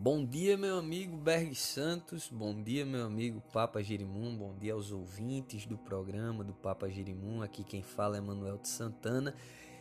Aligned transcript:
Bom 0.00 0.24
dia, 0.24 0.56
meu 0.56 0.78
amigo 0.78 1.16
Berg 1.16 1.52
Santos, 1.56 2.30
bom 2.30 2.54
dia, 2.62 2.86
meu 2.86 3.04
amigo 3.04 3.42
Papa 3.52 3.82
Girimum, 3.82 4.36
bom 4.36 4.54
dia 4.54 4.72
aos 4.72 4.92
ouvintes 4.92 5.66
do 5.66 5.76
programa 5.76 6.44
do 6.44 6.54
Papa 6.54 6.88
Girimum. 6.88 7.42
Aqui 7.42 7.64
quem 7.64 7.82
fala 7.82 8.16
é 8.16 8.20
Manuel 8.20 8.58
de 8.58 8.68
Santana 8.68 9.34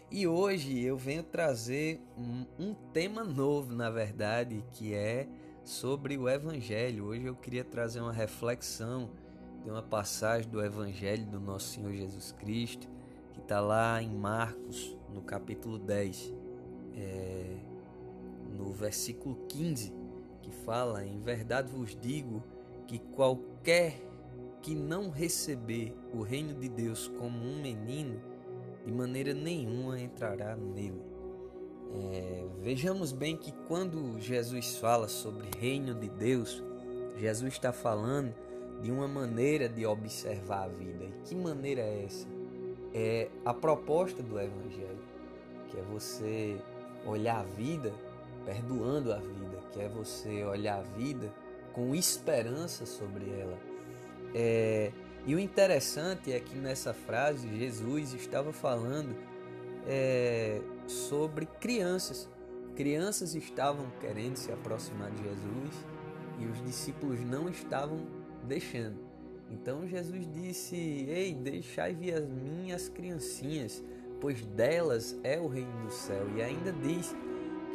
e 0.10 0.26
hoje 0.26 0.80
eu 0.80 0.98
venho 0.98 1.22
trazer 1.22 2.02
um, 2.18 2.48
um, 2.58 2.74
tema 2.92 3.24
novo, 3.24 3.76
na 3.76 3.92
verdade, 3.92 4.66
que 4.74 4.92
é 4.92 5.28
sobre 5.64 6.18
o 6.18 6.28
Evangelho. 6.28 7.06
Hoje 7.06 7.26
eu 7.26 7.36
queria 7.36 7.64
trazer 7.64 8.02
uma 8.02 8.12
reflexão 8.12 9.12
de 9.64 9.70
uma 9.70 9.84
passagem 9.84 10.50
do 10.50 10.66
Evangelho 10.66 11.28
do 11.28 11.40
nosso 11.40 11.76
Senhor 11.76 11.94
Jesus 11.94 12.32
Cristo, 12.32 12.88
que 13.34 13.40
está 13.40 13.60
lá 13.60 14.02
em 14.02 14.10
Marcos, 14.10 14.98
no 15.14 15.22
capítulo 15.22 15.78
10, 15.78 16.34
é, 16.96 17.56
no 18.58 18.74
versículo 18.74 19.46
15, 19.48 20.07
que 20.48 20.56
fala: 20.66 21.06
Em 21.06 21.20
verdade 21.20 21.72
vos 21.72 21.96
digo 22.00 22.42
que 22.88 23.00
qualquer 23.00 24.00
que 24.62 24.74
não 24.74 25.10
receber 25.10 25.94
o 26.14 26.22
reino 26.22 26.54
de 26.54 26.70
Deus 26.70 27.08
como 27.20 27.38
um 27.38 27.62
menino, 27.62 28.20
de 28.86 28.92
maneira 28.92 29.34
nenhuma 29.34 30.00
entrará 30.00 30.56
nele. 30.56 31.02
É, 31.94 32.46
vejamos 32.62 33.12
bem 33.12 33.36
que 33.38 33.52
quando 33.68 34.20
Jesus 34.20 34.78
fala 34.78 35.08
sobre 35.08 35.50
reino 35.58 35.94
de 35.94 36.10
Deus, 36.10 36.64
Jesus 37.18 37.54
está 37.54 37.72
falando 37.72 38.34
de 38.82 38.92
uma 38.92 39.08
maneira 39.08 39.68
de 39.70 39.86
observar 39.86 40.66
a 40.66 40.68
vida. 40.68 41.06
E 41.06 41.14
que 41.24 41.36
maneira 41.36 41.82
é 41.82 42.04
essa? 42.06 42.28
É 42.94 43.30
a 43.46 43.54
proposta 43.54 44.22
do 44.22 44.40
Evangelho, 44.40 45.00
que 45.70 45.78
é 45.78 45.82
você 45.84 46.58
olhar 47.06 47.40
a 47.40 47.44
vida 47.44 47.94
perdoando 48.48 49.12
a 49.12 49.18
vida, 49.18 49.47
que 49.72 49.82
é 49.82 49.88
você 49.88 50.44
olhar 50.44 50.80
a 50.80 50.84
vida 50.84 51.34
com 51.74 51.94
esperança 51.94 52.86
sobre 52.86 53.30
ela. 53.30 53.58
É, 54.34 54.92
e 55.26 55.36
o 55.36 55.40
interessante 55.40 56.32
é 56.32 56.40
que 56.40 56.56
nessa 56.56 56.94
frase 56.94 57.48
Jesus 57.58 58.14
estava 58.14 58.54
falando 58.54 59.16
é, 59.86 60.62
sobre 60.88 61.46
crianças. 61.46 62.30
Crianças 62.76 63.36
estavam 63.36 63.88
querendo 64.00 64.38
se 64.38 64.52
aproximar 64.52 65.12
de 65.12 65.24
Jesus 65.24 65.86
e 66.40 66.46
os 66.46 66.64
discípulos 66.64 67.20
não 67.22 67.50
estavam 67.50 68.06
deixando. 68.44 68.98
Então 69.50 69.88
Jesus 69.88 70.28
disse: 70.32 70.76
Ei, 70.76 71.34
deixai 71.34 71.94
vir 71.94 72.14
as 72.14 72.28
minhas 72.28 72.90
criancinhas, 72.90 73.84
pois 74.20 74.46
delas 74.46 75.18
é 75.24 75.40
o 75.40 75.48
reino 75.48 75.72
do 75.86 75.92
céu. 75.92 76.28
E 76.36 76.42
ainda 76.42 76.72
diz 76.72 77.16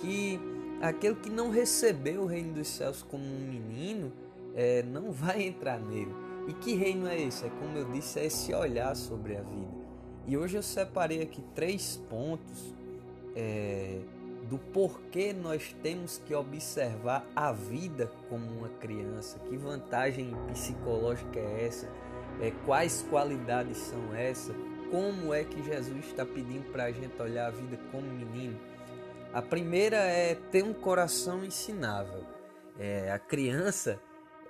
que 0.01 0.39
aquele 0.83 1.15
que 1.15 1.31
não 1.31 1.51
recebeu 1.51 2.23
o 2.23 2.27
reino 2.27 2.55
dos 2.55 2.69
céus 2.69 3.03
como 3.03 3.25
um 3.25 3.39
menino 3.39 4.13
é, 4.55 4.83
não 4.83 5.11
vai 5.13 5.43
entrar 5.43 5.79
nele. 5.79 6.15
E 6.49 6.53
que 6.53 6.75
reino 6.75 7.07
é 7.07 7.21
esse? 7.21 7.47
É 7.47 7.51
como 7.51 7.79
eu 7.79 7.85
disse, 7.85 8.19
é 8.19 8.27
esse 8.27 8.53
olhar 8.53 8.97
sobre 8.97 9.37
a 9.37 9.43
vida. 9.43 9.83
E 10.27 10.37
hoje 10.37 10.57
eu 10.57 10.63
separei 10.63 11.23
aqui 11.23 11.43
três 11.55 11.97
pontos 12.11 12.75
é, 13.37 14.01
do 14.49 14.59
porquê 14.59 15.33
nós 15.33 15.75
temos 15.83 16.19
que 16.19 16.35
observar 16.35 17.25
a 17.35 17.53
vida 17.53 18.11
como 18.29 18.45
uma 18.45 18.69
criança. 18.69 19.39
Que 19.49 19.57
vantagem 19.57 20.35
psicológica 20.49 21.39
é 21.39 21.67
essa? 21.67 21.89
É, 22.41 22.51
quais 22.67 23.07
qualidades 23.09 23.77
são 23.79 24.15
essas? 24.15 24.55
Como 24.91 25.33
é 25.33 25.45
que 25.45 25.63
Jesus 25.63 26.07
está 26.07 26.27
pedindo 26.27 26.71
para 26.73 26.85
a 26.85 26.93
gente 26.93 27.21
olhar 27.23 27.47
a 27.47 27.51
vida 27.51 27.79
como 27.91 28.07
menino? 28.07 28.59
A 29.33 29.41
primeira 29.41 29.97
é 29.97 30.35
ter 30.35 30.63
um 30.63 30.75
coração 30.75 31.43
ensinável. 31.43 32.23
É, 32.79 33.11
a 33.11 33.19
criança 33.19 33.99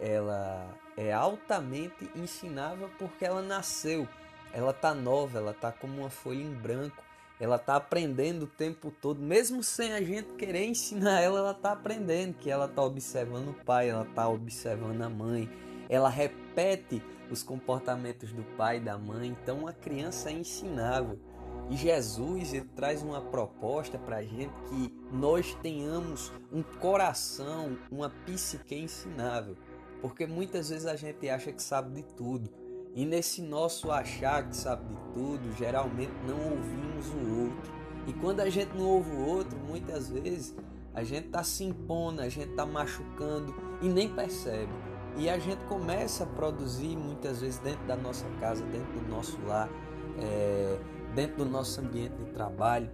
ela 0.00 0.77
é 0.97 1.12
altamente 1.12 2.11
ensinável 2.16 2.91
porque 2.98 3.24
ela 3.24 3.41
nasceu, 3.41 4.08
ela 4.52 4.72
tá 4.72 4.92
nova, 4.92 5.39
ela 5.39 5.55
tá 5.55 5.70
como 5.70 6.01
uma 6.01 6.11
folha 6.11 6.42
em 6.42 6.52
branco, 6.52 7.02
ela 7.39 7.58
tá 7.58 7.77
aprendendo 7.77 8.42
o 8.42 8.48
tempo 8.48 8.90
todo, 8.90 9.20
mesmo 9.20 9.62
sem 9.62 9.92
a 9.92 10.02
gente 10.02 10.34
querer 10.34 10.64
ensinar 10.67 11.20
ela, 11.20 11.39
ela 11.39 11.55
tá 11.55 11.73
aprendendo 11.73 12.35
que 12.35 12.51
ela 12.51 12.67
tá 12.67 12.83
observando 12.83 13.51
o 13.51 13.64
pai, 13.64 13.89
ela 13.89 14.06
tá 14.17 14.29
observando 14.29 15.02
a 15.02 15.08
mãe, 15.08 15.48
ela 15.89 16.08
repete 16.08 17.01
os 17.30 17.45
comportamentos 17.45 18.33
do 18.33 18.42
pai 18.56 18.79
e 18.79 18.80
da 18.80 18.98
mãe, 18.98 19.29
então 19.29 19.67
a 19.67 19.73
criança 19.73 20.30
é 20.30 20.33
ensinável. 20.33 21.18
E 21.70 21.77
Jesus 21.77 22.52
ele 22.52 22.68
traz 22.77 23.02
uma 23.02 23.20
proposta 23.20 23.98
para 23.98 24.17
a 24.17 24.23
gente 24.23 24.52
que 24.68 24.92
nós 25.11 25.55
tenhamos 25.62 26.33
um 26.52 26.62
coração, 26.62 27.78
uma 27.90 28.11
psique 28.11 28.74
ensinável. 28.74 29.56
Porque 30.00 30.27
muitas 30.27 30.68
vezes 30.68 30.86
a 30.86 30.96
gente 30.96 31.28
acha 31.28 31.52
que 31.52 31.62
sabe 31.62 32.02
de 32.02 32.02
tudo. 32.14 32.50
E 32.95 33.06
nesse 33.06 33.40
nosso 33.40 33.90
achar 33.90 34.48
que 34.48 34.56
sabe 34.56 34.86
de 34.86 35.00
tudo, 35.14 35.52
geralmente 35.56 36.12
não 36.27 36.50
ouvimos 36.50 37.06
o 37.08 37.45
outro. 37.45 37.73
E 38.06 38.12
quando 38.12 38.40
a 38.40 38.50
gente 38.50 38.77
não 38.77 38.86
ouve 38.86 39.11
o 39.11 39.27
outro, 39.27 39.58
muitas 39.58 40.11
vezes 40.11 40.55
a 40.92 41.02
gente 41.02 41.27
está 41.27 41.42
se 41.42 41.64
impondo, 41.64 42.20
a 42.20 42.29
gente 42.29 42.50
está 42.50 42.67
machucando 42.67 43.55
e 43.80 43.89
nem 43.89 44.08
percebe. 44.08 44.73
E 45.17 45.29
a 45.29 45.39
gente 45.39 45.64
começa 45.64 46.24
a 46.24 46.27
produzir 46.27 46.96
muitas 46.96 47.40
vezes 47.40 47.58
dentro 47.58 47.84
da 47.86 47.96
nossa 47.96 48.27
casa, 48.40 48.64
dentro 48.67 48.92
do 49.00 49.08
nosso 49.08 49.39
lar, 49.46 49.68
é, 50.20 50.77
dentro 51.14 51.45
do 51.45 51.46
nosso 51.46 51.80
ambiente 51.80 52.14
de 52.14 52.24
trabalho, 52.33 52.89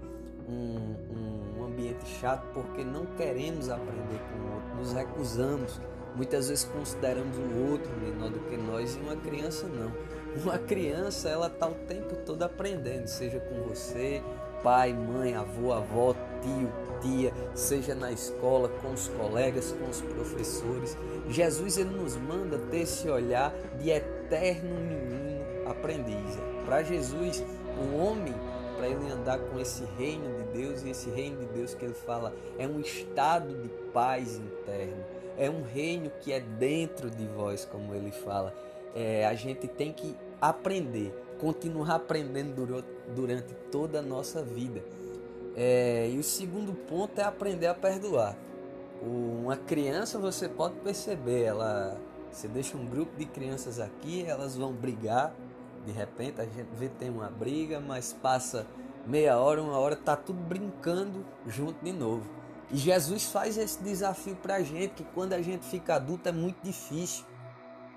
um, 0.49 1.59
um 1.59 1.65
ambiente 1.65 2.07
chato 2.21 2.47
porque 2.55 2.83
não 2.83 3.05
queremos 3.17 3.69
aprender 3.69 4.21
com 4.31 4.39
o 4.39 4.55
outro, 4.55 4.77
nos 4.77 4.93
recusamos 4.93 5.81
Muitas 6.19 6.49
vezes 6.49 6.65
consideramos 6.65 7.37
o 7.37 7.71
outro 7.71 7.91
menor 7.97 8.31
do 8.31 8.41
que 8.41 8.57
nós 8.57 8.97
e 8.97 8.99
uma 8.99 9.15
criança 9.15 9.69
não. 9.69 9.93
Uma 10.43 10.59
criança, 10.59 11.29
ela 11.29 11.47
está 11.47 11.69
o 11.69 11.75
tempo 11.87 12.17
todo 12.27 12.43
aprendendo, 12.43 13.07
seja 13.07 13.39
com 13.39 13.63
você, 13.63 14.21
pai, 14.61 14.93
mãe, 14.93 15.37
avô, 15.37 15.73
avó, 15.73 16.15
tio, 16.43 16.73
tia, 17.01 17.33
seja 17.55 17.95
na 17.95 18.11
escola, 18.11 18.69
com 18.83 18.93
os 18.93 19.07
colegas, 19.09 19.71
com 19.73 19.89
os 19.89 20.01
professores. 20.01 20.97
Jesus 21.29 21.79
ele 21.79 21.91
nos 21.91 22.17
manda 22.17 22.59
ter 22.71 22.81
esse 22.81 23.09
olhar 23.09 23.55
de 23.79 23.91
eterno 23.91 24.75
menino 24.75 25.69
aprendiz. 25.71 26.37
Para 26.69 26.83
Jesus, 26.83 27.43
o 27.81 27.97
homem, 27.97 28.35
para 28.77 28.89
ele 28.89 29.11
andar 29.11 29.39
com 29.39 29.59
esse 29.59 29.83
reino 29.97 30.37
de 30.37 30.45
Deus, 30.59 30.83
e 30.83 30.91
esse 30.91 31.09
reino 31.09 31.39
de 31.39 31.47
Deus 31.47 31.75
que 31.75 31.85
ele 31.85 31.95
fala 31.95 32.33
é 32.59 32.67
um 32.69 32.79
estado 32.79 33.55
de 33.63 33.69
paz 33.93 34.37
interno 34.37 35.19
é 35.39 35.49
um 35.49 35.63
reino 35.63 36.11
que 36.21 36.33
é 36.33 36.41
dentro 36.41 37.09
de 37.09 37.25
vós, 37.29 37.65
como 37.65 37.95
ele 37.95 38.11
fala. 38.11 38.53
É, 38.95 39.25
a 39.25 39.35
gente 39.35 39.69
tem 39.69 39.93
que 39.93 40.17
aprender, 40.41 41.15
continuar 41.39 41.95
aprendendo 41.95 42.85
durante 43.15 43.55
toda 43.71 44.01
a 44.01 44.03
nossa 44.03 44.43
vida. 44.43 44.83
É, 45.57 46.11
e 46.11 46.19
o 46.19 46.25
segundo 46.25 46.75
ponto 46.75 47.21
é 47.21 47.25
aprender 47.25 47.69
a 47.69 47.75
perdoar. 47.75 48.37
Uma 49.01 49.57
criança 49.57 50.19
você 50.19 50.49
pode 50.49 50.75
perceber, 50.77 51.45
ela, 51.45 51.97
você 52.33 52.49
deixa 52.49 52.77
um 52.77 52.85
grupo 52.85 53.17
de 53.17 53.25
crianças 53.25 53.79
aqui, 53.79 54.25
elas 54.27 54.57
vão 54.57 54.73
brigar. 54.73 55.33
De 55.89 55.95
repente 55.95 56.39
a 56.39 56.45
gente 56.45 56.69
vê 56.75 56.87
tem 56.87 57.09
uma 57.09 57.31
briga, 57.31 57.81
mas 57.81 58.13
passa 58.13 58.67
meia 59.07 59.39
hora, 59.39 59.63
uma 59.63 59.79
hora, 59.79 59.97
tá 59.97 60.15
tudo 60.15 60.39
brincando 60.39 61.25
junto 61.47 61.83
de 61.83 61.93
novo. 61.95 62.29
E 62.71 62.77
Jesus 62.77 63.25
faz 63.25 63.57
esse 63.57 63.83
desafio 63.83 64.37
para 64.37 64.57
a 64.57 64.63
gente, 64.63 64.97
que 64.97 65.05
quando 65.15 65.33
a 65.33 65.41
gente 65.41 65.65
fica 65.65 65.95
adulto 65.95 66.29
é 66.29 66.33
muito 66.33 66.59
difícil. 66.63 67.25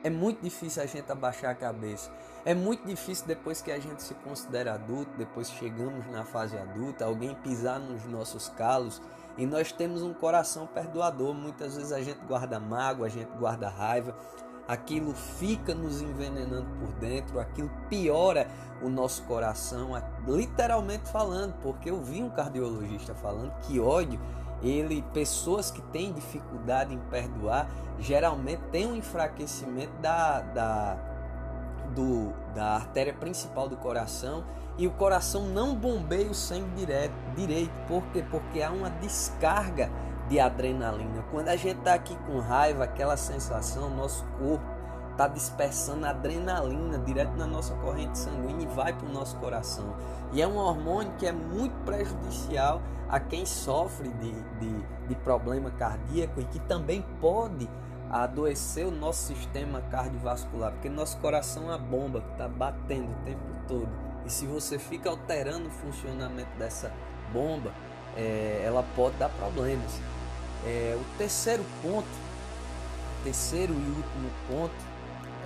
É 0.06 0.10
muito 0.10 0.42
difícil 0.42 0.82
a 0.82 0.86
gente 0.86 1.12
abaixar 1.12 1.52
a 1.52 1.54
cabeça. 1.54 2.10
É 2.46 2.56
muito 2.56 2.88
difícil 2.88 3.28
depois 3.28 3.62
que 3.62 3.74
a 3.74 3.78
gente 3.78 4.02
se 4.02 4.14
considera 4.14 4.76
adulto, 4.76 5.12
depois 5.18 5.52
chegamos 5.52 6.10
na 6.10 6.24
fase 6.24 6.58
adulta, 6.58 7.04
alguém 7.04 7.36
pisar 7.36 7.78
nos 7.78 8.06
nossos 8.06 8.48
calos 8.48 9.02
e 9.38 9.46
nós 9.46 9.74
temos 9.74 10.02
um 10.02 10.14
coração 10.14 10.66
perdoador. 10.66 11.34
Muitas 11.34 11.76
vezes 11.76 11.92
a 11.92 12.02
gente 12.02 12.22
guarda 12.26 12.58
mágoa, 12.58 13.08
a 13.08 13.10
gente 13.10 13.32
guarda 13.38 13.68
raiva, 13.68 14.16
aquilo 14.72 15.14
fica 15.14 15.76
nos 15.76 16.02
envenenando 16.02 16.66
por 16.80 16.94
dentro, 16.94 17.42
aquilo 17.42 17.70
piora 17.90 18.48
o 18.82 18.88
nosso 18.88 19.24
coração, 19.24 19.92
literalmente 20.26 21.10
falando, 21.10 21.54
porque 21.62 21.90
eu 21.90 22.02
vi 22.02 22.24
um 22.24 22.30
cardiologista 22.30 23.14
falando 23.14 23.52
que 23.64 23.82
ódio 23.82 24.18
ele 24.64 25.04
pessoas 25.14 25.72
que 25.72 25.82
têm 25.82 26.14
dificuldade 26.14 26.94
em 26.94 27.00
perdoar 27.10 27.68
geralmente 28.00 28.62
têm 28.72 28.88
um 28.88 28.96
enfraquecimento 28.96 29.92
da, 30.02 30.40
da, 30.40 30.98
do, 31.94 32.32
da 32.56 32.76
artéria 32.76 33.14
principal 33.14 33.68
do 33.68 33.76
coração 33.76 34.46
e 34.78 34.88
o 34.88 34.92
coração 34.92 35.48
não 35.48 35.76
bombeia 35.76 36.30
o 36.30 36.34
sangue 36.34 36.70
direto, 36.78 37.14
direito. 37.36 37.74
Por 37.88 38.04
quê? 38.14 38.24
Porque 38.32 38.62
há 38.62 38.72
uma 38.72 38.90
descarga 38.90 39.92
de 40.32 40.40
adrenalina. 40.40 41.26
Quando 41.30 41.50
a 41.50 41.58
gente 41.58 41.80
está 41.80 41.94
aqui 41.94 42.16
com 42.26 42.40
raiva, 42.40 42.86
aquela 42.86 43.18
sensação, 43.18 43.90
nosso 43.90 44.26
corpo 44.40 44.66
tá 45.18 45.28
dispersando 45.28 46.06
adrenalina 46.06 46.98
direto 47.00 47.36
na 47.36 47.46
nossa 47.46 47.76
corrente 47.76 48.18
sanguínea 48.18 48.64
e 48.64 48.74
vai 48.74 48.94
para 48.94 49.06
o 49.06 49.12
nosso 49.12 49.36
coração. 49.38 49.94
E 50.32 50.42
é 50.42 50.48
um 50.48 50.56
hormônio 50.56 51.12
que 51.20 51.28
é 51.28 51.34
muito 51.34 51.76
prejudicial 51.84 52.82
a 53.10 53.20
quem 53.20 53.46
sofre 53.46 54.08
de, 54.08 54.32
de, 54.32 54.86
de 55.10 55.16
problema 55.16 55.70
cardíaco 55.72 56.40
e 56.40 56.46
que 56.46 56.60
também 56.62 57.06
pode 57.20 57.70
adoecer 58.10 58.88
o 58.88 58.92
nosso 58.92 59.34
sistema 59.34 59.82
cardiovascular, 59.92 60.72
porque 60.72 60.88
nosso 60.88 61.18
coração 61.18 61.64
é 61.64 61.76
uma 61.76 61.78
bomba 61.78 62.22
que 62.22 62.32
está 62.32 62.48
batendo 62.48 63.12
o 63.12 63.26
tempo 63.26 63.44
todo. 63.68 63.90
E 64.26 64.30
se 64.30 64.46
você 64.46 64.80
fica 64.80 65.10
alterando 65.10 65.68
o 65.68 65.72
funcionamento 65.72 66.58
dessa 66.58 66.90
bomba, 67.34 67.74
é, 68.16 68.62
ela 68.66 68.84
pode 68.96 69.18
dar 69.18 69.30
problemas. 69.30 70.00
É, 70.66 70.98
o 71.00 71.18
terceiro 71.18 71.66
ponto, 71.82 72.08
terceiro 73.24 73.74
e 73.74 73.78
último 73.78 74.30
ponto, 74.48 74.92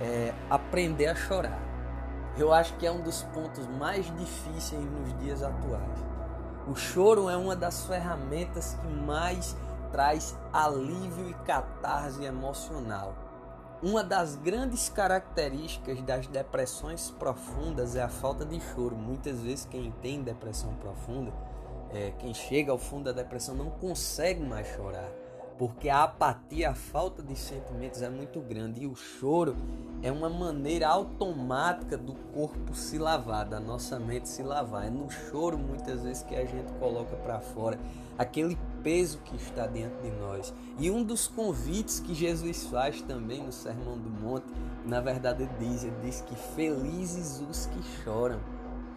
é 0.00 0.34
aprender 0.50 1.06
a 1.06 1.14
chorar. 1.14 1.58
Eu 2.36 2.52
acho 2.52 2.74
que 2.76 2.86
é 2.86 2.92
um 2.92 3.00
dos 3.00 3.22
pontos 3.22 3.66
mais 3.66 4.04
difíceis 4.16 4.84
nos 4.84 5.18
dias 5.20 5.42
atuais. 5.42 6.04
O 6.68 6.74
choro 6.74 7.30
é 7.30 7.36
uma 7.36 7.56
das 7.56 7.86
ferramentas 7.86 8.74
que 8.74 8.88
mais 8.88 9.56
traz 9.90 10.36
alívio 10.52 11.30
e 11.30 11.34
catarse 11.46 12.22
emocional. 12.24 13.14
Uma 13.82 14.02
das 14.02 14.36
grandes 14.36 14.88
características 14.88 16.02
das 16.02 16.26
depressões 16.26 17.10
profundas 17.10 17.94
é 17.94 18.02
a 18.02 18.08
falta 18.08 18.44
de 18.44 18.60
choro. 18.60 18.96
Muitas 18.96 19.40
vezes 19.40 19.64
quem 19.64 19.90
tem 20.02 20.22
depressão 20.22 20.74
profunda 20.74 21.32
é, 21.96 22.12
quem 22.18 22.34
chega 22.34 22.70
ao 22.70 22.78
fundo 22.78 23.04
da 23.04 23.12
depressão 23.12 23.54
não 23.54 23.70
consegue 23.70 24.42
mais 24.42 24.66
chorar, 24.68 25.08
porque 25.58 25.88
a 25.88 26.04
apatia, 26.04 26.70
a 26.70 26.74
falta 26.74 27.22
de 27.22 27.34
sentimentos 27.34 28.02
é 28.02 28.10
muito 28.10 28.38
grande 28.40 28.82
e 28.82 28.86
o 28.86 28.94
choro 28.94 29.56
é 30.02 30.12
uma 30.12 30.28
maneira 30.28 30.88
automática 30.88 31.96
do 31.96 32.12
corpo 32.34 32.74
se 32.74 32.98
lavar, 32.98 33.46
da 33.46 33.58
nossa 33.58 33.98
mente 33.98 34.28
se 34.28 34.42
lavar. 34.42 34.86
É 34.86 34.90
no 34.90 35.10
choro 35.10 35.56
muitas 35.56 36.02
vezes 36.02 36.22
que 36.22 36.36
a 36.36 36.44
gente 36.44 36.70
coloca 36.74 37.16
para 37.16 37.40
fora 37.40 37.78
aquele 38.18 38.58
peso 38.82 39.18
que 39.24 39.34
está 39.36 39.66
dentro 39.66 40.02
de 40.02 40.10
nós. 40.10 40.52
E 40.78 40.90
um 40.90 41.02
dos 41.02 41.26
convites 41.26 41.98
que 41.98 42.14
Jesus 42.14 42.64
faz 42.64 43.00
também 43.00 43.42
no 43.42 43.52
Sermão 43.52 43.96
do 43.96 44.10
Monte, 44.10 44.46
na 44.84 45.00
verdade 45.00 45.44
ele 45.44 45.70
diz, 45.70 45.84
ele 45.84 45.96
diz 46.02 46.20
que 46.20 46.34
felizes 46.54 47.40
os 47.40 47.64
que 47.64 47.82
choram 48.04 48.38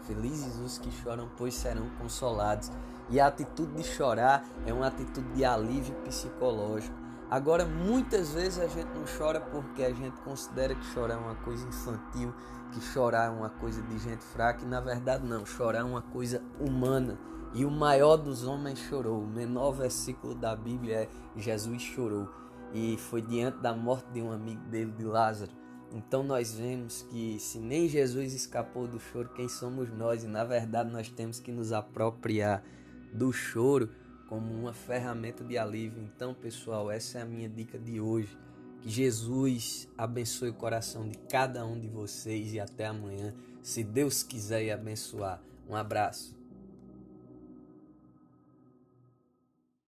Felizes 0.09 0.57
os 0.57 0.79
que 0.79 0.89
choram, 0.89 1.29
pois 1.37 1.53
serão 1.53 1.87
consolados. 1.99 2.71
E 3.11 3.19
a 3.19 3.27
atitude 3.27 3.73
de 3.73 3.83
chorar 3.83 4.43
é 4.65 4.73
uma 4.73 4.87
atitude 4.87 5.27
de 5.33 5.45
alívio 5.45 5.93
psicológico. 6.03 6.95
Agora, 7.29 7.63
muitas 7.63 8.33
vezes 8.33 8.57
a 8.57 8.67
gente 8.67 8.87
não 8.87 9.03
chora 9.05 9.39
porque 9.39 9.83
a 9.83 9.93
gente 9.93 10.19
considera 10.21 10.73
que 10.73 10.83
chorar 10.87 11.13
é 11.13 11.17
uma 11.17 11.35
coisa 11.35 11.67
infantil, 11.67 12.33
que 12.73 12.81
chorar 12.81 13.27
é 13.27 13.29
uma 13.29 13.51
coisa 13.51 13.83
de 13.83 13.99
gente 13.99 14.23
fraca, 14.23 14.65
e 14.65 14.67
na 14.67 14.81
verdade 14.81 15.23
não, 15.27 15.45
chorar 15.45 15.81
é 15.81 15.83
uma 15.83 16.01
coisa 16.01 16.41
humana. 16.59 17.19
E 17.53 17.63
o 17.63 17.69
maior 17.69 18.17
dos 18.17 18.43
homens 18.43 18.79
chorou. 18.79 19.21
O 19.21 19.27
menor 19.27 19.73
versículo 19.73 20.33
da 20.33 20.55
Bíblia 20.55 21.03
é 21.03 21.09
Jesus 21.35 21.83
chorou. 21.83 22.27
E 22.73 22.97
foi 22.97 23.21
diante 23.21 23.59
da 23.59 23.75
morte 23.75 24.07
de 24.11 24.23
um 24.23 24.31
amigo 24.31 24.63
dele, 24.69 24.91
de 24.91 25.03
Lázaro. 25.03 25.51
Então 25.91 26.23
nós 26.23 26.53
vemos 26.53 27.01
que 27.09 27.39
se 27.39 27.57
nem 27.57 27.87
Jesus 27.87 28.33
escapou 28.33 28.87
do 28.87 28.99
choro, 28.99 29.29
quem 29.29 29.49
somos 29.49 29.89
nós? 29.89 30.23
E 30.23 30.27
na 30.27 30.43
verdade 30.43 30.91
nós 30.91 31.09
temos 31.09 31.39
que 31.39 31.51
nos 31.51 31.71
apropriar 31.71 32.63
do 33.11 33.31
choro 33.33 33.89
como 34.27 34.53
uma 34.53 34.73
ferramenta 34.73 35.43
de 35.43 35.57
alívio. 35.57 36.03
Então, 36.03 36.35
pessoal, 36.35 36.91
essa 36.91 37.17
é 37.17 37.21
a 37.23 37.25
minha 37.25 37.49
dica 37.49 37.79
de 37.79 37.99
hoje. 37.99 38.37
Que 38.81 38.89
Jesus 38.89 39.89
abençoe 39.97 40.49
o 40.49 40.53
coração 40.53 41.09
de 41.09 41.17
cada 41.17 41.65
um 41.65 41.77
de 41.77 41.87
vocês 41.87 42.53
e 42.53 42.59
até 42.59 42.85
amanhã, 42.85 43.33
se 43.61 43.83
Deus 43.83 44.21
quiser 44.21 44.63
e 44.63 44.71
abençoar. 44.71 45.41
Um 45.67 45.75
abraço. 45.75 46.38